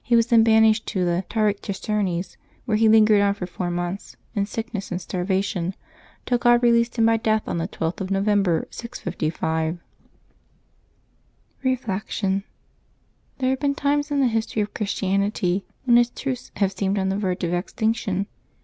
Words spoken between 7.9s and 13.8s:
of !N'ovember, 655. Reflection.— There have been